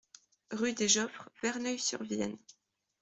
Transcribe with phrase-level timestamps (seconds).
[0.49, 2.35] Rue des Geoffres, Verneuil-sur-Vienne